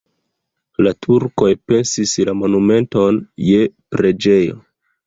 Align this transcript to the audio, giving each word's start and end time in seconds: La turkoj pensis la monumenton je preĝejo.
La 0.87 0.93
turkoj 1.07 1.51
pensis 1.73 2.15
la 2.31 2.35
monumenton 2.41 3.25
je 3.53 3.65
preĝejo. 3.97 4.61